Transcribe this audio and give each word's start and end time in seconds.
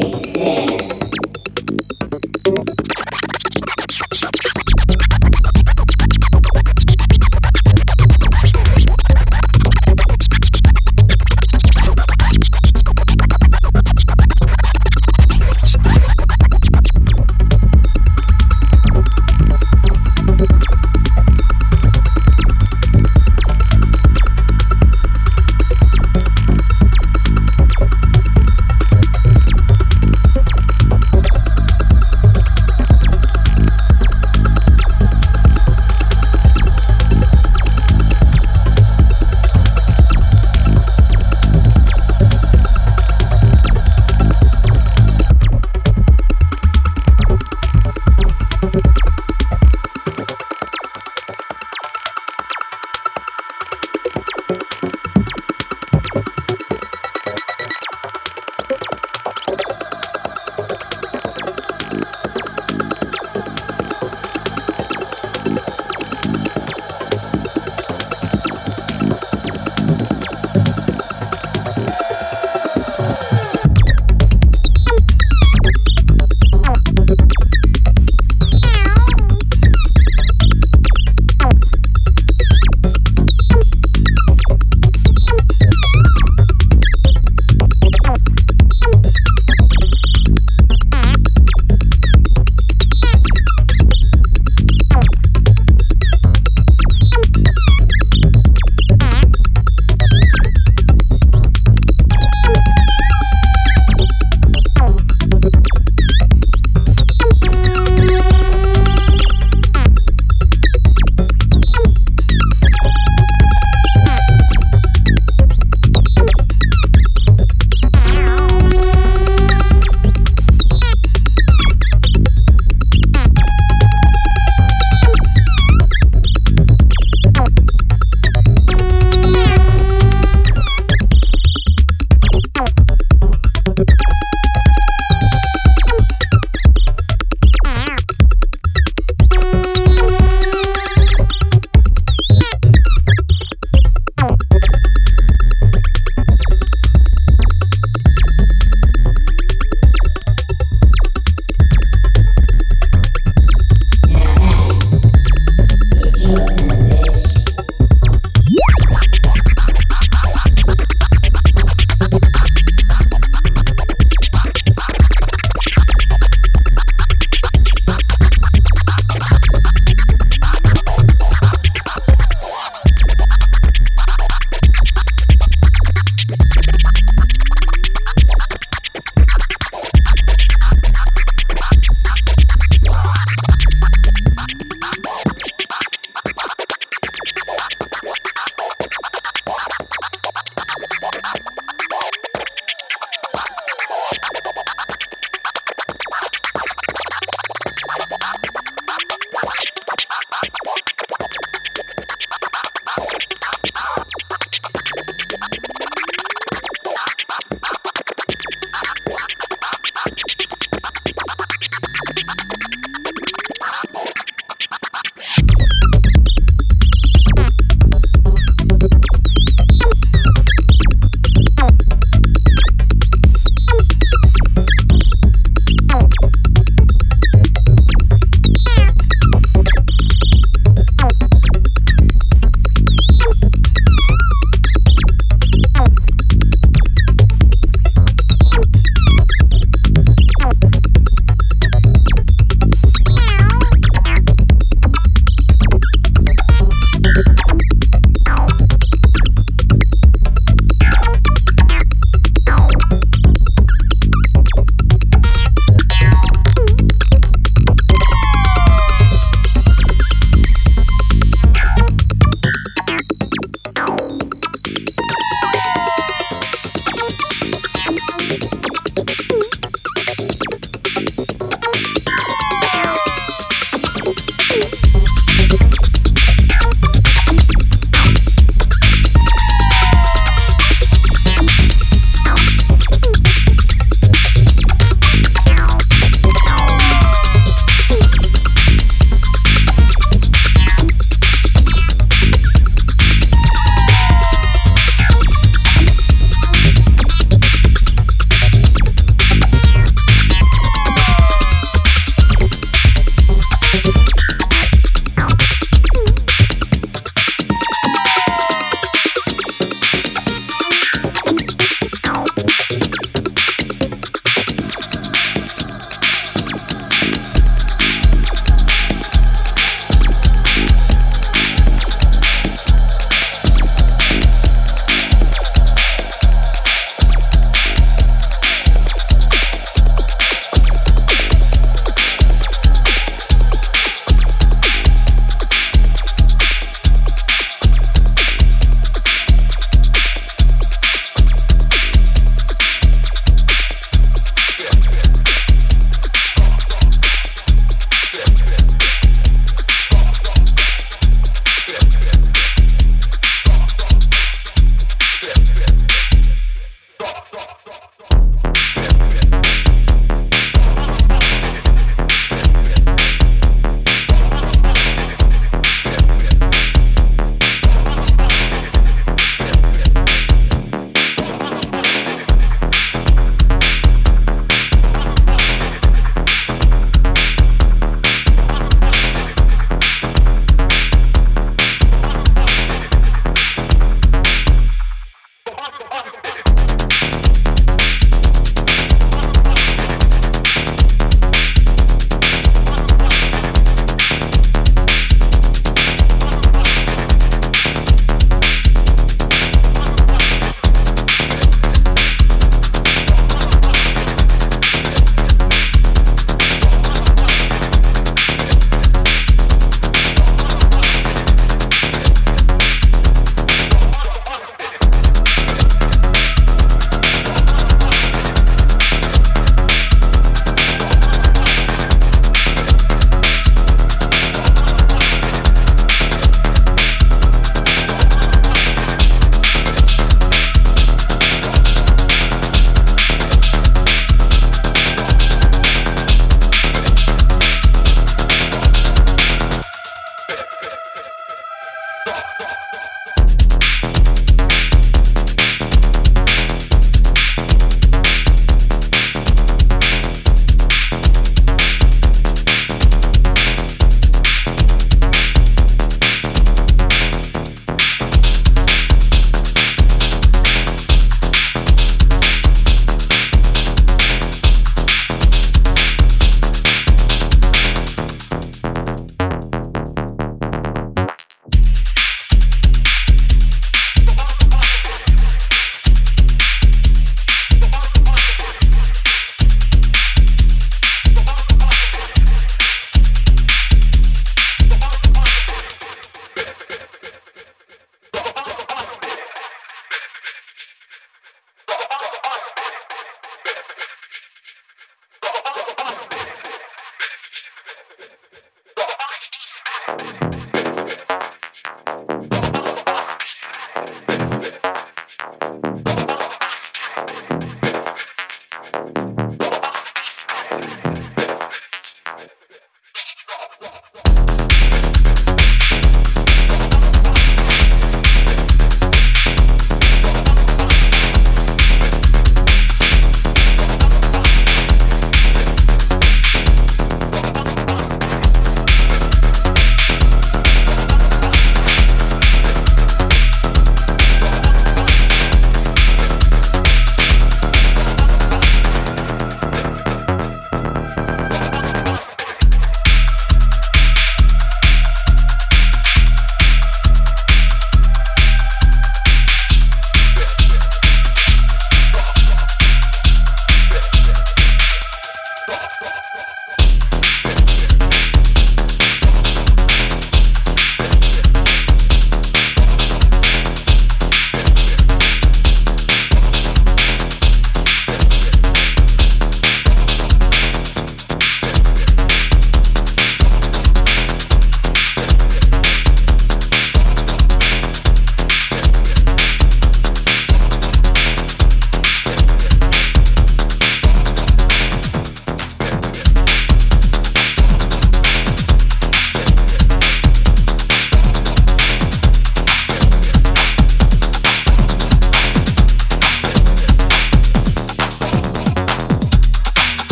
six, 0.00 0.30
six. 0.32 0.67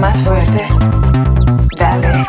Más 0.00 0.18
fuerte. 0.22 0.68
Dale. 1.76 2.24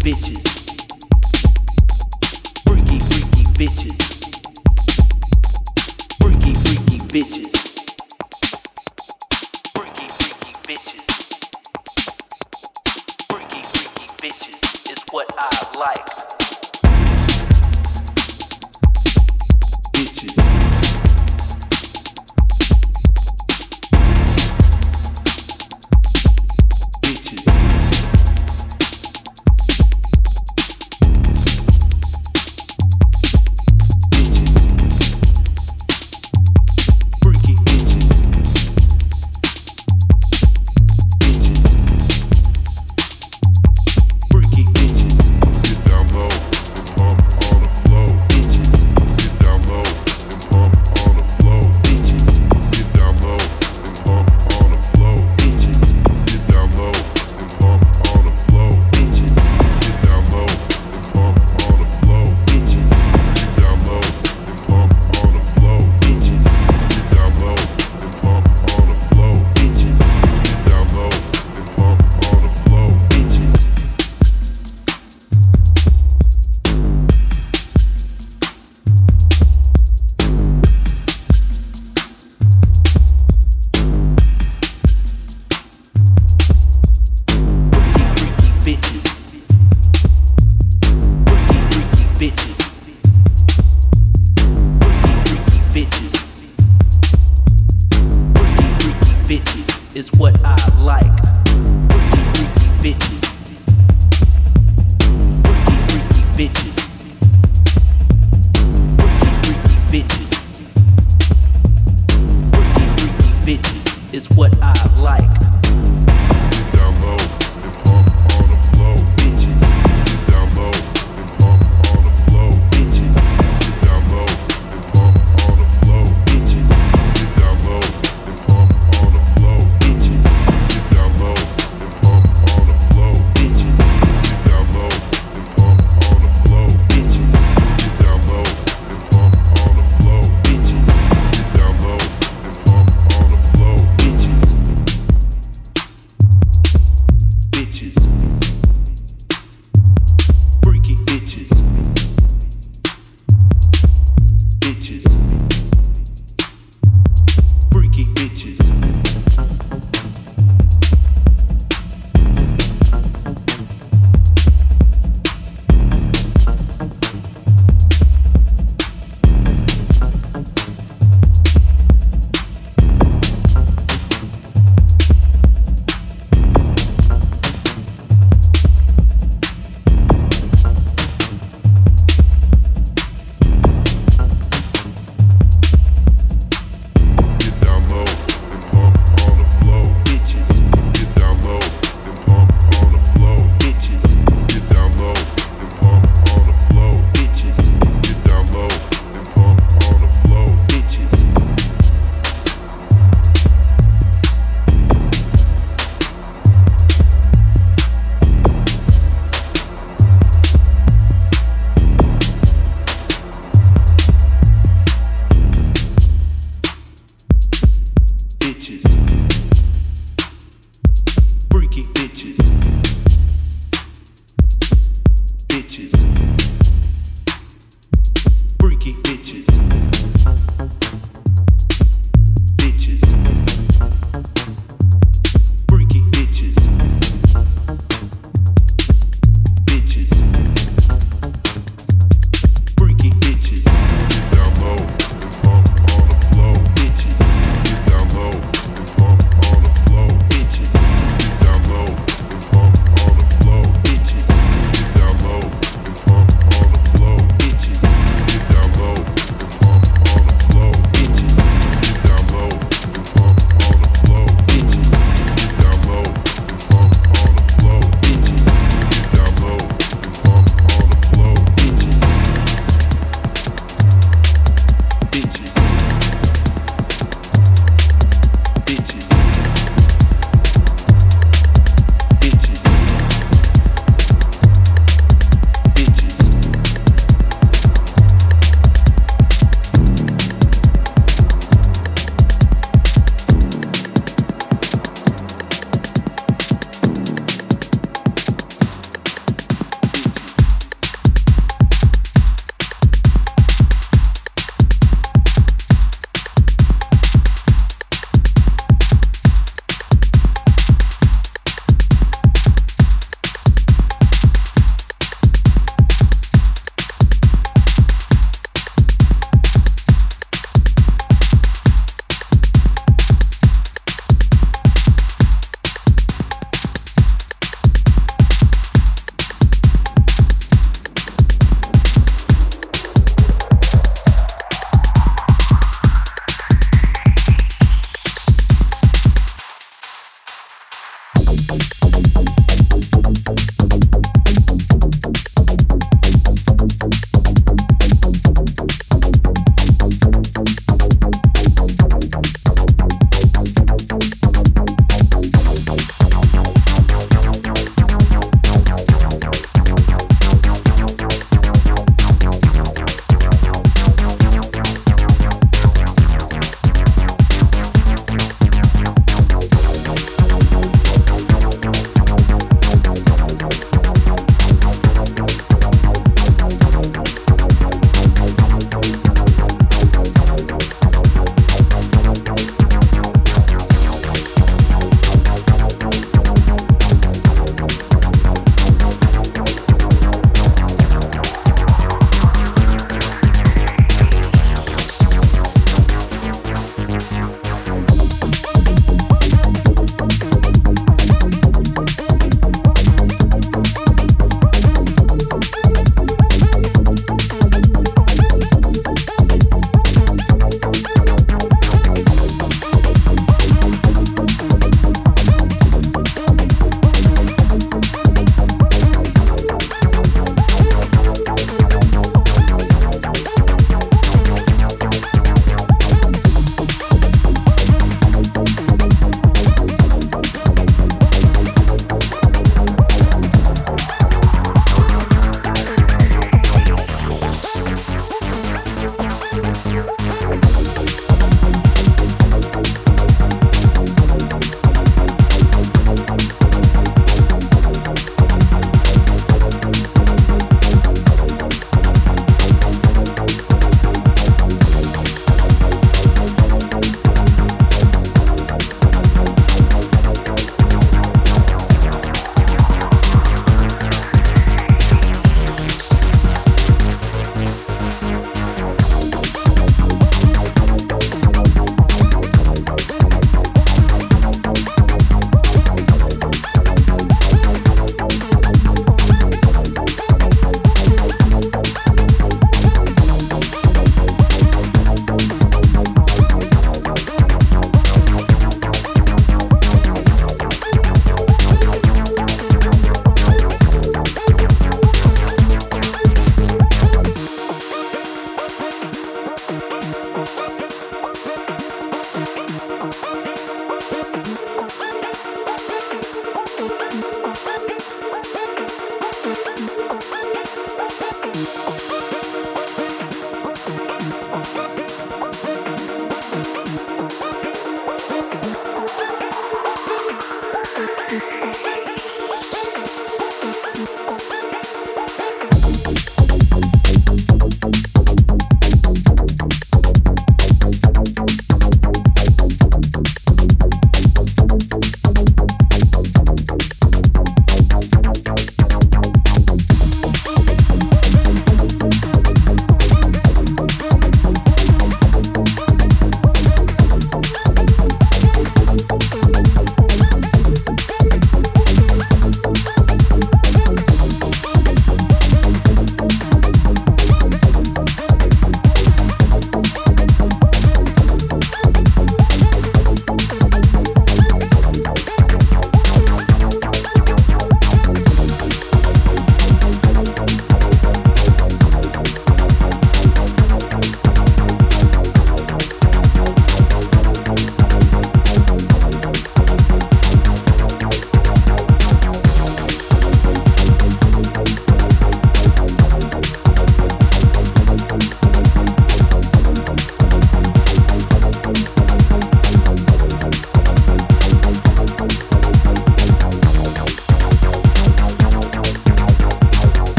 bitches. 0.00 0.38
Freaky, 2.64 2.98
freaky 3.00 3.44
bitches. 3.58 3.98
Freaky, 6.20 6.54
freaky 6.54 6.98
bitches. 7.08 7.50
Freaky, 9.74 10.08
freaky 10.08 10.52
bitches. 10.66 11.06
Freaky, 13.30 13.62
freaky 13.64 14.06
bitches 14.20 14.92
is 14.92 15.04
what 15.10 15.26
I 15.36 15.78
like. 15.78 16.17